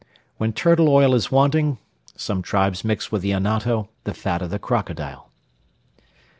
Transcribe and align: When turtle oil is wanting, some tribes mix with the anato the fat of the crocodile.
When 0.37 0.51
turtle 0.51 0.89
oil 0.89 1.13
is 1.13 1.31
wanting, 1.31 1.77
some 2.15 2.41
tribes 2.41 2.83
mix 2.83 3.11
with 3.11 3.21
the 3.21 3.33
anato 3.33 3.89
the 4.03 4.15
fat 4.15 4.41
of 4.41 4.49
the 4.49 4.57
crocodile. 4.57 5.29